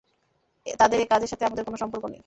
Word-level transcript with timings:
তাদের 0.79 0.97
এ 0.99 1.05
কাজের 1.05 1.29
সাথে 1.29 1.43
আমাদের 1.45 1.63
কোন 1.65 1.75
সম্পর্ক 1.75 2.03
নেই। 2.05 2.19